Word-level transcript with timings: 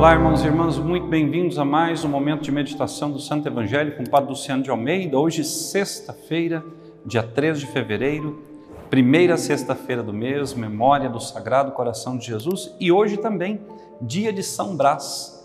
Olá, 0.00 0.14
irmãos 0.14 0.42
e 0.42 0.46
irmãs, 0.46 0.78
muito 0.78 1.06
bem-vindos 1.08 1.58
a 1.58 1.64
mais 1.64 2.06
um 2.06 2.08
momento 2.08 2.40
de 2.40 2.50
meditação 2.50 3.12
do 3.12 3.20
Santo 3.20 3.46
Evangelho 3.46 3.98
com 3.98 4.02
o 4.02 4.08
Padre 4.08 4.30
Luciano 4.30 4.62
de 4.62 4.70
Almeida. 4.70 5.18
Hoje, 5.18 5.44
sexta-feira, 5.44 6.64
dia 7.04 7.22
3 7.22 7.60
de 7.60 7.66
fevereiro, 7.66 8.42
primeira 8.88 9.36
sexta-feira 9.36 10.02
do 10.02 10.10
mês, 10.10 10.54
memória 10.54 11.06
do 11.06 11.20
Sagrado 11.20 11.72
Coração 11.72 12.16
de 12.16 12.24
Jesus 12.24 12.74
e 12.80 12.90
hoje 12.90 13.18
também, 13.18 13.60
dia 14.00 14.32
de 14.32 14.42
São 14.42 14.74
Brás, 14.74 15.38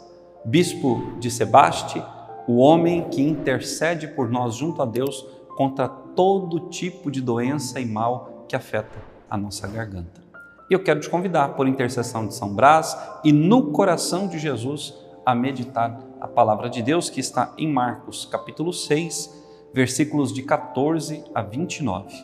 bispo 0.45 1.17
de 1.19 1.29
Sebaste, 1.29 2.01
o 2.47 2.59
homem 2.59 3.09
que 3.09 3.21
intercede 3.21 4.07
por 4.07 4.29
nós 4.29 4.55
junto 4.55 4.81
a 4.81 4.85
Deus 4.85 5.27
contra 5.57 5.89
todo 5.89 6.69
tipo 6.69 7.11
de 7.11 7.19
doença 7.19 7.77
e 7.81 7.85
mal 7.85 8.45
que 8.47 8.55
afeta 8.55 9.03
a 9.29 9.35
nossa 9.35 9.67
garganta. 9.67 10.24
E 10.69 10.73
eu 10.73 10.83
quero 10.83 10.99
te 10.99 11.09
convidar, 11.09 11.49
por 11.49 11.67
intercessão 11.67 12.25
de 12.27 12.33
São 12.33 12.49
Brás 12.49 12.97
e 13.23 13.31
no 13.31 13.71
coração 13.71 14.27
de 14.27 14.39
Jesus, 14.39 14.93
a 15.25 15.35
meditar 15.35 15.99
a 16.19 16.27
palavra 16.27 16.69
de 16.69 16.81
Deus 16.81 17.09
que 17.09 17.19
está 17.19 17.53
em 17.57 17.71
Marcos, 17.71 18.25
capítulo 18.25 18.73
6, 18.73 19.43
versículos 19.73 20.33
de 20.33 20.41
14 20.41 21.23
a 21.33 21.41
29. 21.41 22.15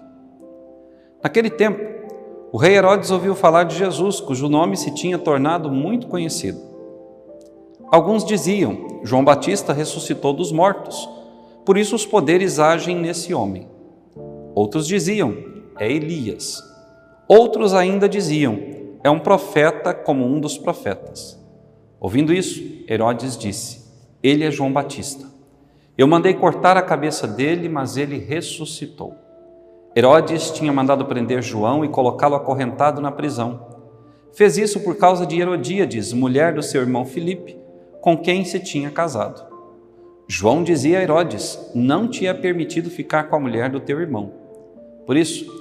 Naquele 1.24 1.50
tempo, 1.50 1.80
o 2.52 2.58
rei 2.58 2.76
Herodes 2.76 3.12
ouviu 3.12 3.36
falar 3.36 3.66
de 3.66 3.76
Jesus, 3.78 4.20
cujo 4.20 4.50
nome 4.50 4.76
se 4.76 4.94
tinha 4.94 5.20
tornado 5.20 5.70
muito 5.72 6.08
conhecido. 6.08 6.60
Alguns 7.92 8.26
diziam: 8.26 9.02
João 9.04 9.24
Batista 9.24 9.72
ressuscitou 9.72 10.34
dos 10.34 10.52
mortos, 10.52 11.08
por 11.66 11.78
isso 11.78 11.96
os 11.96 12.06
poderes 12.06 12.58
agem 12.58 12.96
nesse 12.96 13.34
homem. 13.34 13.70
Outros 14.56 14.88
diziam: 14.88 15.36
É 15.78 15.92
Elias. 15.92 16.71
Outros 17.34 17.74
ainda 17.74 18.10
diziam: 18.10 18.60
é 19.02 19.10
um 19.10 19.18
profeta 19.18 19.94
como 19.94 20.26
um 20.26 20.38
dos 20.38 20.58
profetas. 20.58 21.42
Ouvindo 21.98 22.34
isso, 22.34 22.62
Herodes 22.90 23.38
disse: 23.38 23.86
Ele 24.22 24.44
é 24.44 24.52
João 24.52 24.70
Batista. 24.70 25.26
Eu 25.98 26.10
mandei 26.10 26.34
cortar 26.34 26.76
a 26.76 26.82
cabeça 26.82 27.26
dele, 27.26 27.70
mas 27.70 27.96
ele 27.96 28.18
ressuscitou. 28.18 29.16
Herodes 29.96 30.52
tinha 30.52 30.74
mandado 30.74 31.06
prender 31.06 31.42
João 31.42 31.86
e 31.86 31.88
colocá-lo 31.88 32.36
acorrentado 32.36 33.00
na 33.00 33.14
prisão. 33.14 33.66
Fez 34.34 34.58
isso 34.58 34.82
por 34.82 34.98
causa 34.98 35.26
de 35.26 35.40
Herodíades, 35.40 36.12
mulher 36.12 36.54
do 36.54 36.62
seu 36.62 36.82
irmão 36.82 37.06
Filipe, 37.06 37.58
com 38.02 38.18
quem 38.18 38.44
se 38.44 38.60
tinha 38.60 38.92
casado. 38.92 39.42
João 40.28 40.66
dizia 40.66 41.00
a 41.00 41.02
Herodes: 41.02 41.72
Não 41.74 42.10
te 42.10 42.28
é 42.28 42.34
permitido 42.34 42.90
ficar 42.90 43.30
com 43.30 43.38
a 43.38 43.40
mulher 43.40 43.70
do 43.70 43.80
teu 43.80 44.02
irmão. 44.02 44.34
Por 45.06 45.16
isso, 45.16 45.61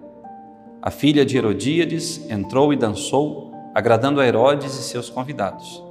A 0.83 0.89
filha 0.89 1.23
de 1.23 1.37
Herodíades 1.37 2.27
entrou 2.27 2.73
e 2.73 2.75
dançou, 2.75 3.51
agradando 3.75 4.19
a 4.19 4.25
Herodes 4.25 4.73
e 4.79 4.81
seus 4.81 5.11
convidados. 5.11 5.83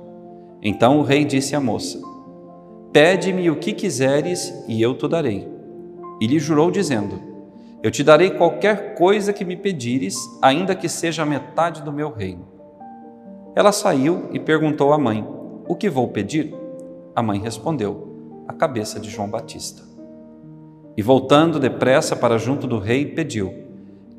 Então 0.61 0.99
o 0.99 1.03
rei 1.03 1.25
disse 1.25 1.55
à 1.55 1.61
moça: 1.61 2.01
Pede-me 2.93 3.49
o 3.49 3.57
que 3.57 3.73
quiseres 3.73 4.53
e 4.67 4.83
eu 4.83 4.99
te 4.99 5.07
darei. 5.07 5.49
E 6.21 6.27
lhe 6.27 6.41
jurou, 6.41 6.73
dizendo: 6.73 7.21
Eu 7.85 7.91
te 7.93 8.03
darei 8.03 8.31
qualquer 8.31 8.97
coisa 8.97 9.33
que 9.33 9.45
me 9.45 9.57
pedires, 9.57 10.17
ainda 10.43 10.75
que 10.75 10.89
seja 10.89 11.23
a 11.23 11.27
metade 11.27 11.83
do 11.83 11.93
meu 11.93 12.13
reino. 12.13 12.49
Ela 13.55 13.71
saiu 13.71 14.29
e 14.33 14.41
perguntou 14.41 14.93
à 14.93 14.99
mãe: 14.99 15.25
O 15.69 15.77
que 15.77 15.89
vou 15.89 16.09
pedir? 16.09 16.53
A 17.15 17.23
mãe 17.23 17.39
respondeu: 17.39 18.43
A 18.49 18.53
cabeça 18.53 18.99
de 18.99 19.09
João 19.09 19.31
Batista. 19.31 19.85
E 20.97 21.03
voltando 21.03 21.61
depressa 21.61 22.17
para 22.17 22.39
junto 22.39 22.67
do 22.67 22.81
rei, 22.81 23.07
pediu: 23.07 23.70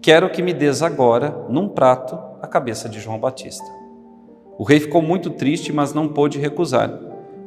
Quero 0.01 0.31
que 0.31 0.41
me 0.41 0.51
des 0.51 0.81
agora, 0.81 1.45
num 1.47 1.69
prato, 1.69 2.17
a 2.41 2.47
cabeça 2.47 2.89
de 2.89 2.99
João 2.99 3.19
Batista. 3.19 3.71
O 4.57 4.63
rei 4.63 4.79
ficou 4.79 4.99
muito 4.99 5.29
triste, 5.29 5.71
mas 5.71 5.93
não 5.93 6.07
pôde 6.07 6.39
recusar. 6.39 6.91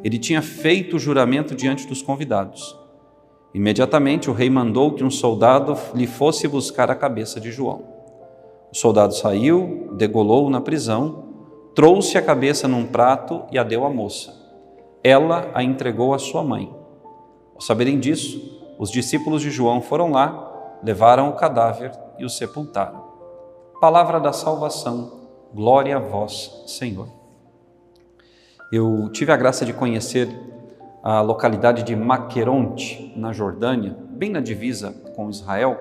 Ele 0.05 0.21
tinha 0.21 0.41
feito 0.41 0.95
o 0.95 0.99
juramento 1.01 1.53
diante 1.53 1.85
dos 1.85 2.01
convidados. 2.01 2.79
Imediatamente 3.53 4.31
o 4.31 4.33
rei 4.33 4.49
mandou 4.49 4.93
que 4.93 5.03
um 5.03 5.11
soldado 5.11 5.77
lhe 5.97 6.07
fosse 6.07 6.47
buscar 6.47 6.93
a 6.93 6.95
cabeça 6.95 7.41
de 7.41 7.51
João. 7.51 7.83
O 8.73 8.77
soldado 8.77 9.15
saiu, 9.15 9.89
degolou-o 9.97 10.49
na 10.49 10.61
prisão, 10.61 11.25
trouxe 11.75 12.17
a 12.17 12.23
cabeça 12.23 12.69
num 12.69 12.87
prato 12.87 13.43
e 13.51 13.59
a 13.59 13.65
deu 13.65 13.85
à 13.85 13.91
moça. 13.91 14.33
Ela 15.03 15.51
a 15.55 15.65
entregou 15.65 16.15
à 16.15 16.21
sua 16.21 16.45
mãe. 16.45 16.73
Ao 17.53 17.61
saberem 17.61 17.99
disso, 17.99 18.77
os 18.79 18.93
discípulos 18.93 19.43
de 19.43 19.51
João 19.51 19.81
foram 19.81 20.13
lá, 20.13 20.79
levaram 20.85 21.31
o 21.31 21.33
cadáver 21.33 22.04
e 22.19 22.25
o 22.25 22.29
sepultaram. 22.31 23.05
Palavra 23.81 24.19
da 24.19 24.33
salvação, 24.33 25.21
glória 25.53 25.97
a 25.97 26.01
vós, 26.01 26.65
Senhor. 26.67 27.09
Eu 28.73 29.09
tive 29.13 29.31
a 29.31 29.37
graça 29.37 29.65
de 29.65 29.73
conhecer 29.73 30.29
a 31.03 31.21
localidade 31.21 31.83
de 31.83 31.95
Maqueronte, 31.95 33.13
na 33.15 33.33
Jordânia, 33.33 33.97
bem 34.11 34.31
na 34.31 34.41
divisa 34.41 34.91
com 35.15 35.29
Israel, 35.29 35.79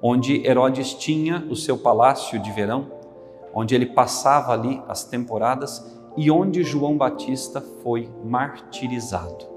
onde 0.00 0.46
Herodes 0.46 0.94
tinha 0.94 1.44
o 1.50 1.56
seu 1.56 1.76
palácio 1.76 2.38
de 2.38 2.50
verão, 2.52 2.90
onde 3.52 3.74
ele 3.74 3.86
passava 3.86 4.52
ali 4.52 4.80
as 4.88 5.04
temporadas 5.04 5.84
e 6.16 6.30
onde 6.30 6.62
João 6.62 6.96
Batista 6.96 7.60
foi 7.82 8.08
martirizado. 8.24 9.51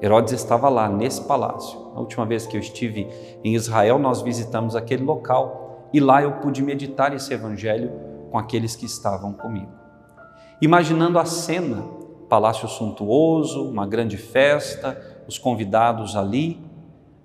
Herodes 0.00 0.32
estava 0.32 0.68
lá, 0.68 0.88
nesse 0.88 1.22
palácio. 1.22 1.90
A 1.94 2.00
última 2.00 2.24
vez 2.24 2.46
que 2.46 2.56
eu 2.56 2.60
estive 2.60 3.08
em 3.42 3.54
Israel, 3.54 3.98
nós 3.98 4.22
visitamos 4.22 4.76
aquele 4.76 5.02
local 5.02 5.88
e 5.92 5.98
lá 5.98 6.22
eu 6.22 6.32
pude 6.34 6.62
meditar 6.62 7.12
esse 7.14 7.34
evangelho 7.34 7.90
com 8.30 8.38
aqueles 8.38 8.76
que 8.76 8.86
estavam 8.86 9.32
comigo. 9.32 9.72
Imaginando 10.62 11.18
a 11.18 11.24
cena, 11.24 11.84
palácio 12.28 12.68
suntuoso, 12.68 13.68
uma 13.68 13.86
grande 13.86 14.16
festa, 14.16 15.00
os 15.26 15.38
convidados 15.38 16.14
ali, 16.14 16.60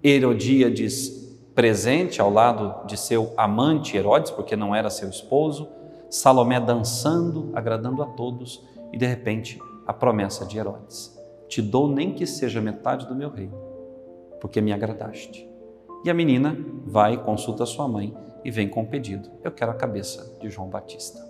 Herodíades 0.04 1.22
presente 1.54 2.20
ao 2.20 2.32
lado 2.32 2.88
de 2.88 2.98
seu 2.98 3.32
amante 3.38 3.96
Herodes, 3.96 4.32
porque 4.32 4.56
não 4.56 4.74
era 4.74 4.90
seu 4.90 5.10
esposo, 5.10 5.70
Salomé 6.10 6.60
dançando, 6.60 7.52
agradando 7.54 8.02
a 8.02 8.08
todos, 8.08 8.64
e 8.92 8.98
de 8.98 9.06
repente 9.06 9.60
a 9.86 9.94
promessa 9.94 10.46
de 10.46 10.58
Herodes 10.58 11.23
te 11.53 11.62
dou 11.62 11.88
nem 11.88 12.14
que 12.14 12.25
seja 12.25 12.59
metade 12.59 13.08
do 13.08 13.14
meu 13.14 13.30
reino, 13.30 13.56
porque 14.41 14.59
me 14.59 14.74
agradaste. 14.74 15.47
E 16.03 16.09
a 16.09 16.14
menina 16.14 16.58
vai, 16.84 17.24
consulta 17.24 17.64
sua 17.64 17.88
mãe 17.88 18.12
e 18.44 18.50
vem 18.50 18.68
com 18.68 18.81
o 18.81 18.88
pedido: 18.88 19.30
Eu 19.44 19.52
quero 19.52 19.69
a 19.69 19.75
cabeça 19.75 20.36
de 20.42 20.50
João 20.50 20.68
Batista. 20.68 21.24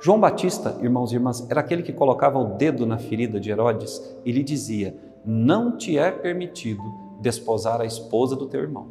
João 0.00 0.20
Batista, 0.20 0.78
irmãos 0.80 1.10
e 1.10 1.16
irmãs, 1.16 1.44
era 1.50 1.60
aquele 1.60 1.82
que 1.82 1.92
colocava 1.92 2.38
o 2.38 2.56
dedo 2.56 2.86
na 2.86 2.96
ferida 2.96 3.40
de 3.40 3.50
Herodes 3.50 4.16
e 4.24 4.30
lhe 4.30 4.44
dizia: 4.44 4.96
Não 5.24 5.76
te 5.76 5.98
é 5.98 6.12
permitido 6.12 6.84
desposar 7.20 7.80
a 7.80 7.84
esposa 7.84 8.36
do 8.36 8.46
teu 8.46 8.60
irmão. 8.60 8.86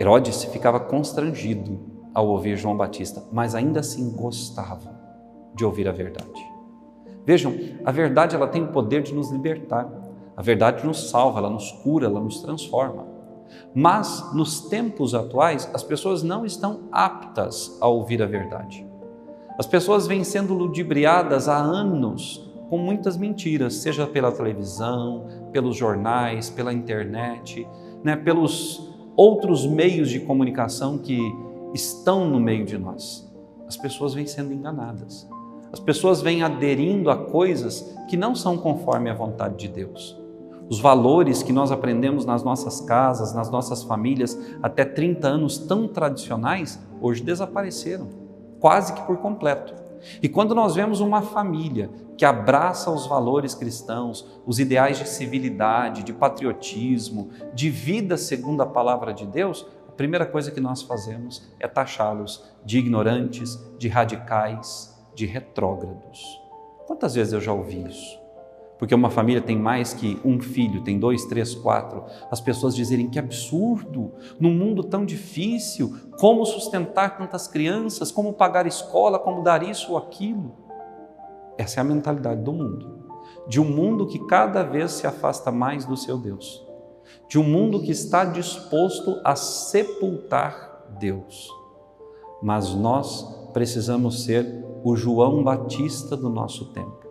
Herodes 0.00 0.44
ficava 0.44 0.78
constrangido 0.78 1.80
ao 2.14 2.28
ouvir 2.28 2.56
João 2.56 2.76
Batista, 2.76 3.24
mas 3.32 3.56
ainda 3.56 3.80
assim 3.80 4.12
gostava 4.12 4.94
de 5.56 5.64
ouvir 5.64 5.88
a 5.88 5.92
verdade. 5.92 6.49
Vejam, 7.24 7.54
a 7.84 7.92
verdade 7.92 8.34
ela 8.34 8.48
tem 8.48 8.62
o 8.62 8.68
poder 8.68 9.02
de 9.02 9.14
nos 9.14 9.30
libertar. 9.30 9.88
A 10.36 10.42
verdade 10.42 10.86
nos 10.86 11.10
salva, 11.10 11.38
ela 11.38 11.50
nos 11.50 11.70
cura, 11.70 12.06
ela 12.06 12.20
nos 12.20 12.40
transforma. 12.40 13.06
Mas 13.74 14.32
nos 14.34 14.62
tempos 14.68 15.14
atuais, 15.14 15.68
as 15.74 15.82
pessoas 15.82 16.22
não 16.22 16.46
estão 16.46 16.88
aptas 16.90 17.76
a 17.80 17.88
ouvir 17.88 18.22
a 18.22 18.26
verdade. 18.26 18.86
As 19.58 19.66
pessoas 19.66 20.06
vêm 20.06 20.24
sendo 20.24 20.54
ludibriadas 20.54 21.48
há 21.48 21.56
anos 21.56 22.50
com 22.70 22.78
muitas 22.78 23.16
mentiras, 23.16 23.74
seja 23.74 24.06
pela 24.06 24.32
televisão, 24.32 25.26
pelos 25.52 25.76
jornais, 25.76 26.48
pela 26.48 26.72
internet, 26.72 27.66
né, 28.02 28.16
pelos 28.16 28.88
outros 29.16 29.66
meios 29.66 30.08
de 30.08 30.20
comunicação 30.20 30.96
que 30.96 31.20
estão 31.74 32.26
no 32.28 32.40
meio 32.40 32.64
de 32.64 32.78
nós. 32.78 33.28
As 33.66 33.76
pessoas 33.76 34.14
vêm 34.14 34.26
sendo 34.26 34.52
enganadas. 34.52 35.28
As 35.72 35.78
pessoas 35.78 36.20
vêm 36.20 36.42
aderindo 36.42 37.10
a 37.10 37.16
coisas 37.16 37.96
que 38.08 38.16
não 38.16 38.34
são 38.34 38.58
conforme 38.58 39.08
a 39.08 39.14
vontade 39.14 39.56
de 39.56 39.68
Deus. 39.68 40.18
Os 40.68 40.80
valores 40.80 41.42
que 41.42 41.52
nós 41.52 41.70
aprendemos 41.70 42.24
nas 42.24 42.42
nossas 42.42 42.80
casas, 42.80 43.32
nas 43.32 43.50
nossas 43.50 43.82
famílias, 43.82 44.38
até 44.62 44.84
30 44.84 45.28
anos 45.28 45.58
tão 45.58 45.86
tradicionais, 45.86 46.80
hoje 47.00 47.22
desapareceram, 47.22 48.08
quase 48.58 48.92
que 48.92 49.02
por 49.02 49.18
completo. 49.18 49.74
E 50.22 50.28
quando 50.28 50.54
nós 50.54 50.74
vemos 50.74 51.00
uma 51.00 51.22
família 51.22 51.90
que 52.16 52.24
abraça 52.24 52.90
os 52.90 53.06
valores 53.06 53.54
cristãos, 53.54 54.26
os 54.46 54.58
ideais 54.58 54.98
de 54.98 55.08
civilidade, 55.08 56.02
de 56.02 56.12
patriotismo, 56.12 57.30
de 57.54 57.70
vida 57.70 58.16
segundo 58.16 58.62
a 58.62 58.66
palavra 58.66 59.12
de 59.12 59.26
Deus, 59.26 59.66
a 59.88 59.92
primeira 59.92 60.26
coisa 60.26 60.50
que 60.50 60.60
nós 60.60 60.82
fazemos 60.82 61.48
é 61.58 61.68
taxá-los 61.68 62.44
de 62.64 62.78
ignorantes, 62.78 63.58
de 63.78 63.88
radicais, 63.88 64.99
de 65.20 65.26
retrógrados. 65.26 66.40
Quantas 66.86 67.14
vezes 67.14 67.34
eu 67.34 67.42
já 67.42 67.52
ouvi 67.52 67.86
isso? 67.86 68.18
Porque 68.78 68.94
uma 68.94 69.10
família 69.10 69.42
tem 69.42 69.58
mais 69.58 69.92
que 69.92 70.18
um 70.24 70.40
filho, 70.40 70.82
tem 70.82 70.98
dois, 70.98 71.26
três, 71.26 71.54
quatro. 71.54 72.06
As 72.30 72.40
pessoas 72.40 72.74
dizerem 72.74 73.10
que 73.10 73.18
absurdo, 73.18 74.12
num 74.40 74.54
mundo 74.54 74.82
tão 74.82 75.04
difícil, 75.04 75.94
como 76.18 76.46
sustentar 76.46 77.18
tantas 77.18 77.46
crianças, 77.46 78.10
como 78.10 78.32
pagar 78.32 78.66
escola, 78.66 79.18
como 79.18 79.42
dar 79.42 79.62
isso 79.62 79.92
ou 79.92 79.98
aquilo. 79.98 80.54
Essa 81.58 81.80
é 81.80 81.82
a 81.82 81.84
mentalidade 81.84 82.42
do 82.42 82.54
mundo. 82.54 83.10
De 83.46 83.60
um 83.60 83.66
mundo 83.66 84.06
que 84.06 84.26
cada 84.26 84.62
vez 84.62 84.92
se 84.92 85.06
afasta 85.06 85.52
mais 85.52 85.84
do 85.84 85.98
seu 85.98 86.16
Deus. 86.16 86.66
De 87.28 87.38
um 87.38 87.44
mundo 87.44 87.82
que 87.82 87.90
está 87.90 88.24
disposto 88.24 89.20
a 89.22 89.36
sepultar 89.36 90.86
Deus. 90.98 91.46
Mas 92.42 92.74
nós 92.74 93.50
precisamos 93.52 94.24
ser 94.24 94.69
o 94.82 94.96
João 94.96 95.42
Batista 95.42 96.16
do 96.16 96.28
nosso 96.28 96.66
tempo 96.72 97.10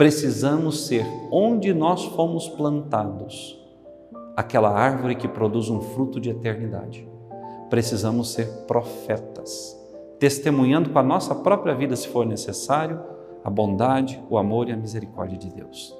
precisamos 0.00 0.86
ser 0.86 1.04
onde 1.30 1.74
nós 1.74 2.06
fomos 2.06 2.48
plantados, 2.48 3.62
aquela 4.34 4.70
árvore 4.70 5.14
que 5.14 5.28
produz 5.28 5.68
um 5.68 5.78
fruto 5.78 6.18
de 6.18 6.30
eternidade. 6.30 7.06
Precisamos 7.68 8.32
ser 8.32 8.46
profetas, 8.66 9.78
testemunhando 10.18 10.88
com 10.88 10.98
a 10.98 11.02
nossa 11.02 11.34
própria 11.34 11.74
vida, 11.74 11.94
se 11.96 12.08
for 12.08 12.24
necessário, 12.24 12.98
a 13.44 13.50
bondade, 13.50 14.18
o 14.30 14.38
amor 14.38 14.70
e 14.70 14.72
a 14.72 14.76
misericórdia 14.76 15.36
de 15.36 15.50
Deus. 15.50 15.94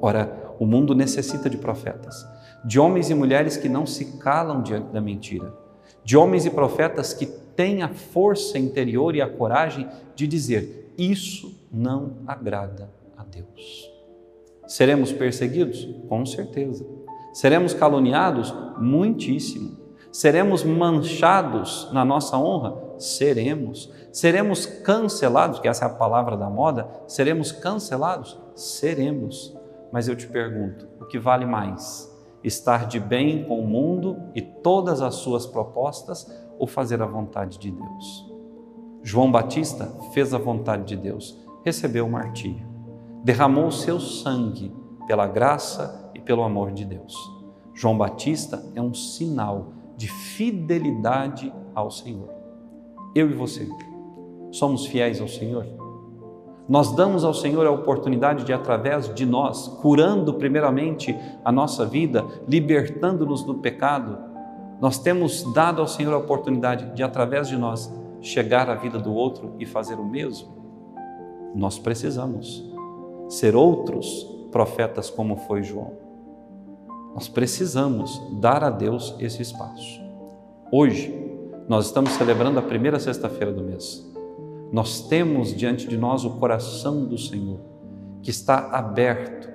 Ora, 0.00 0.54
o 0.58 0.64
mundo 0.64 0.94
necessita 0.94 1.50
de 1.50 1.58
profetas, 1.58 2.26
de 2.64 2.80
homens 2.80 3.10
e 3.10 3.14
mulheres 3.14 3.58
que 3.58 3.68
não 3.68 3.84
se 3.84 4.16
calam 4.16 4.62
diante 4.62 4.88
da 4.94 5.00
mentira, 5.02 5.52
de 6.02 6.16
homens 6.16 6.46
e 6.46 6.50
profetas 6.50 7.12
que 7.12 7.26
têm 7.58 7.82
a 7.82 7.88
força 7.88 8.56
interior 8.56 9.16
e 9.16 9.20
a 9.20 9.28
coragem 9.28 9.88
de 10.14 10.28
dizer: 10.28 10.94
Isso 10.96 11.52
não 11.72 12.18
agrada 12.24 12.88
a 13.16 13.24
Deus. 13.24 13.90
Seremos 14.64 15.10
perseguidos? 15.10 15.88
Com 16.08 16.24
certeza. 16.24 16.86
Seremos 17.32 17.74
caluniados? 17.74 18.54
Muitíssimo. 18.78 19.76
Seremos 20.12 20.62
manchados 20.62 21.88
na 21.92 22.04
nossa 22.04 22.38
honra? 22.38 22.76
Seremos. 22.96 23.92
Seremos 24.12 24.64
cancelados, 24.64 25.58
que 25.58 25.66
essa 25.66 25.84
é 25.84 25.88
a 25.88 25.92
palavra 25.92 26.36
da 26.36 26.48
moda, 26.48 26.88
seremos 27.08 27.50
cancelados? 27.50 28.38
Seremos. 28.54 29.52
Mas 29.90 30.06
eu 30.06 30.14
te 30.14 30.28
pergunto, 30.28 30.86
o 31.00 31.06
que 31.06 31.18
vale 31.18 31.44
mais? 31.44 32.08
Estar 32.44 32.86
de 32.86 33.00
bem 33.00 33.42
com 33.44 33.58
o 33.58 33.66
mundo 33.66 34.16
e 34.32 34.40
todas 34.40 35.02
as 35.02 35.16
suas 35.16 35.44
propostas 35.44 36.30
ou 36.58 36.66
fazer 36.66 37.00
a 37.02 37.06
vontade 37.06 37.58
de 37.58 37.70
Deus? 37.70 38.32
João 39.02 39.30
Batista 39.30 39.86
fez 40.12 40.34
a 40.34 40.38
vontade 40.38 40.84
de 40.84 40.96
Deus 40.96 41.48
recebeu 41.64 42.06
o 42.06 42.10
martírio. 42.10 42.66
Derramou 43.22 43.66
o 43.66 43.72
seu 43.72 44.00
sangue 44.00 44.72
pela 45.06 45.26
graça 45.26 46.10
e 46.14 46.20
pelo 46.20 46.42
amor 46.42 46.72
de 46.72 46.84
Deus. 46.84 47.14
João 47.74 47.96
Batista 47.96 48.64
é 48.74 48.80
um 48.80 48.94
sinal 48.94 49.72
de 49.96 50.08
fidelidade 50.08 51.52
ao 51.74 51.90
Senhor. 51.90 52.28
Eu 53.14 53.30
e 53.30 53.34
você 53.34 53.68
somos 54.50 54.86
fiéis 54.86 55.20
ao 55.20 55.28
Senhor? 55.28 55.66
Nós 56.68 56.92
damos 56.92 57.24
ao 57.24 57.32
Senhor 57.32 57.66
a 57.66 57.70
oportunidade 57.70 58.44
de, 58.44 58.52
através 58.52 59.12
de 59.14 59.24
nós, 59.24 59.68
curando 59.80 60.34
primeiramente 60.34 61.16
a 61.42 61.50
nossa 61.50 61.86
vida, 61.86 62.26
libertando-nos 62.46 63.42
do 63.42 63.54
pecado, 63.54 64.18
nós 64.80 64.98
temos 64.98 65.42
dado 65.52 65.80
ao 65.80 65.88
Senhor 65.88 66.14
a 66.14 66.18
oportunidade 66.18 66.94
de, 66.94 67.02
através 67.02 67.48
de 67.48 67.56
nós, 67.56 67.92
chegar 68.20 68.68
à 68.70 68.74
vida 68.74 68.98
do 68.98 69.12
outro 69.12 69.54
e 69.58 69.66
fazer 69.66 69.94
o 69.96 70.04
mesmo? 70.04 70.48
Nós 71.54 71.78
precisamos 71.78 72.64
ser 73.28 73.56
outros 73.56 74.24
profetas 74.50 75.10
como 75.10 75.36
foi 75.36 75.62
João. 75.62 75.92
Nós 77.14 77.28
precisamos 77.28 78.20
dar 78.40 78.62
a 78.62 78.70
Deus 78.70 79.14
esse 79.18 79.42
espaço. 79.42 80.00
Hoje, 80.70 81.12
nós 81.68 81.86
estamos 81.86 82.12
celebrando 82.12 82.58
a 82.58 82.62
primeira 82.62 83.00
sexta-feira 83.00 83.52
do 83.52 83.62
mês. 83.62 84.06
Nós 84.70 85.00
temos 85.08 85.54
diante 85.54 85.88
de 85.88 85.96
nós 85.96 86.24
o 86.24 86.30
coração 86.38 87.04
do 87.04 87.18
Senhor, 87.18 87.58
que 88.22 88.30
está 88.30 88.70
aberto, 88.70 89.48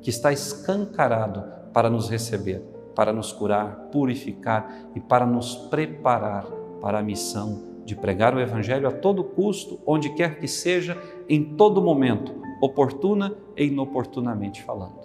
que 0.00 0.08
está 0.08 0.32
escancarado 0.32 1.44
para 1.72 1.90
nos 1.90 2.08
receber, 2.08 2.62
para 2.94 3.12
nos 3.12 3.32
curar, 3.32 3.88
purificar 3.90 4.88
e 4.94 5.00
para 5.00 5.26
nos 5.26 5.54
preparar 5.54 6.46
para 6.80 6.98
a 6.98 7.02
missão 7.02 7.72
de 7.84 7.96
pregar 7.96 8.34
o 8.34 8.40
Evangelho 8.40 8.88
a 8.88 8.92
todo 8.92 9.24
custo, 9.24 9.80
onde 9.86 10.10
quer 10.10 10.38
que 10.38 10.46
seja, 10.46 10.96
em 11.28 11.56
todo 11.56 11.82
momento, 11.82 12.32
oportuna 12.60 13.34
e 13.56 13.66
inoportunamente 13.66 14.62
falando. 14.62 15.00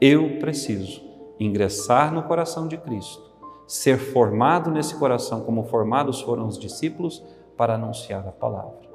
Eu 0.00 0.38
preciso 0.38 1.02
ingressar 1.38 2.12
no 2.12 2.22
coração 2.22 2.66
de 2.66 2.76
Cristo, 2.76 3.22
ser 3.66 3.98
formado 3.98 4.70
nesse 4.70 4.94
coração 4.96 5.42
como 5.42 5.64
formados 5.64 6.20
foram 6.20 6.46
os 6.46 6.58
discípulos 6.58 7.22
para 7.56 7.74
anunciar 7.74 8.26
a 8.26 8.32
palavra. 8.32 8.90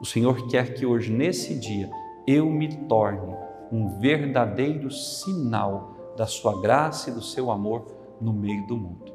O 0.00 0.04
Senhor 0.04 0.46
quer 0.48 0.74
que 0.74 0.84
hoje, 0.84 1.12
nesse 1.12 1.58
dia, 1.58 1.90
eu 2.26 2.46
me 2.50 2.68
torne 2.86 3.34
um 3.72 3.98
verdadeiro 3.98 4.90
sinal 4.90 5.95
da 6.16 6.26
sua 6.26 6.60
graça 6.60 7.10
e 7.10 7.12
do 7.12 7.22
seu 7.22 7.50
amor 7.50 7.86
no 8.20 8.32
meio 8.32 8.66
do 8.66 8.76
mundo. 8.76 9.12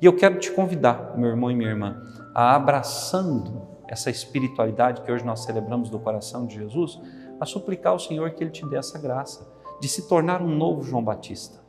E 0.00 0.06
eu 0.06 0.16
quero 0.16 0.38
te 0.38 0.50
convidar, 0.50 1.16
meu 1.16 1.30
irmão 1.30 1.50
e 1.50 1.54
minha 1.54 1.70
irmã, 1.70 2.02
a 2.34 2.56
abraçando 2.56 3.62
essa 3.86 4.10
espiritualidade 4.10 5.02
que 5.02 5.12
hoje 5.12 5.24
nós 5.24 5.44
celebramos 5.44 5.90
do 5.90 5.98
coração 5.98 6.46
de 6.46 6.56
Jesus, 6.56 7.00
a 7.38 7.46
suplicar 7.46 7.92
ao 7.92 7.98
Senhor 7.98 8.30
que 8.30 8.42
Ele 8.42 8.50
te 8.50 8.66
dê 8.68 8.76
essa 8.76 8.98
graça 8.98 9.48
de 9.80 9.88
se 9.88 10.08
tornar 10.08 10.40
um 10.40 10.48
novo 10.48 10.82
João 10.82 11.04
Batista, 11.04 11.60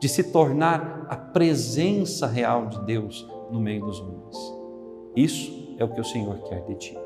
de 0.00 0.08
se 0.08 0.24
tornar 0.24 1.06
a 1.08 1.16
presença 1.16 2.26
real 2.26 2.66
de 2.66 2.80
Deus 2.80 3.28
no 3.50 3.60
meio 3.60 3.84
dos 3.84 4.00
homens. 4.00 4.36
Isso 5.16 5.74
é 5.78 5.84
o 5.84 5.88
que 5.88 6.00
o 6.00 6.04
Senhor 6.04 6.36
quer 6.42 6.64
de 6.64 6.74
ti. 6.74 6.98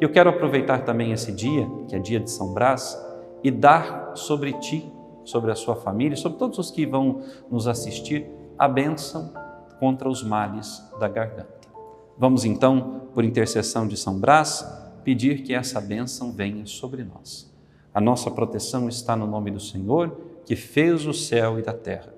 Eu 0.00 0.10
quero 0.10 0.30
aproveitar 0.30 0.84
também 0.84 1.12
esse 1.12 1.32
dia, 1.32 1.68
que 1.88 1.96
é 1.96 1.98
dia 1.98 2.20
de 2.20 2.30
São 2.30 2.52
Brás, 2.52 2.96
e 3.42 3.50
dar 3.50 4.12
sobre 4.14 4.52
ti, 4.54 4.92
sobre 5.28 5.52
a 5.52 5.54
sua 5.54 5.76
família, 5.76 6.16
sobre 6.16 6.38
todos 6.38 6.58
os 6.58 6.70
que 6.70 6.86
vão 6.86 7.20
nos 7.50 7.68
assistir, 7.68 8.26
a 8.58 8.66
bênção 8.66 9.32
contra 9.78 10.08
os 10.08 10.22
males 10.22 10.82
da 10.98 11.06
garganta. 11.06 11.68
Vamos 12.16 12.44
então, 12.44 13.02
por 13.14 13.24
intercessão 13.24 13.86
de 13.86 13.96
São 13.96 14.18
Brás, 14.18 14.66
pedir 15.04 15.42
que 15.42 15.54
essa 15.54 15.80
bênção 15.80 16.32
venha 16.32 16.66
sobre 16.66 17.04
nós. 17.04 17.54
A 17.94 18.00
nossa 18.00 18.30
proteção 18.30 18.88
está 18.88 19.14
no 19.14 19.26
nome 19.26 19.50
do 19.50 19.60
Senhor, 19.60 20.16
que 20.44 20.56
fez 20.56 21.06
o 21.06 21.12
céu 21.12 21.60
e 21.60 21.68
a 21.68 21.72
terra. 21.72 22.12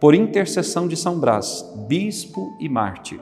Por 0.00 0.14
intercessão 0.14 0.88
de 0.88 0.96
São 0.96 1.20
Brás, 1.20 1.64
bispo 1.86 2.56
e 2.58 2.68
mártir, 2.68 3.20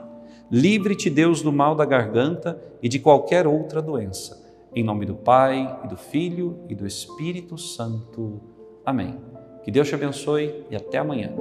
livre-te 0.49 1.09
Deus 1.09 1.41
do 1.41 1.51
mal 1.51 1.75
da 1.75 1.85
garganta 1.85 2.59
e 2.81 2.87
de 2.87 2.97
qualquer 2.97 3.45
outra 3.45 3.81
doença. 3.81 4.41
Em 4.73 4.83
nome 4.83 5.05
do 5.05 5.15
Pai, 5.15 5.81
e 5.83 5.87
do 5.87 5.97
Filho 5.97 6.59
e 6.69 6.75
do 6.75 6.85
Espírito 6.87 7.57
Santo. 7.57 8.56
Amém. 8.87 9.19
Que 9.65 9.69
Deus 9.69 9.89
te 9.89 9.95
abençoe 9.95 10.63
e 10.71 10.75
até 10.77 10.97
amanhã. 10.97 11.33